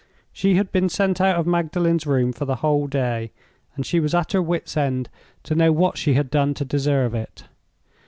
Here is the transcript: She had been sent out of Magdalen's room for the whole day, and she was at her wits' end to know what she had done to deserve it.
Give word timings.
She 0.33 0.55
had 0.55 0.71
been 0.71 0.89
sent 0.89 1.21
out 1.21 1.35
of 1.35 1.45
Magdalen's 1.45 2.07
room 2.07 2.33
for 2.33 2.45
the 2.45 2.55
whole 2.65 2.87
day, 2.87 3.31
and 3.75 3.85
she 3.85 3.99
was 3.99 4.15
at 4.15 4.31
her 4.31 4.41
wits' 4.41 4.75
end 4.75 5.09
to 5.43 5.53
know 5.53 5.71
what 5.71 5.95
she 5.95 6.15
had 6.15 6.31
done 6.31 6.55
to 6.55 6.65
deserve 6.65 7.13
it. 7.13 7.43